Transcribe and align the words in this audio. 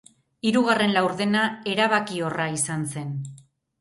Hirugarren 0.51 0.95
laurdena 0.95 1.43
erabakiorra 1.73 2.49
izan 2.59 2.89
zen. 2.95 3.17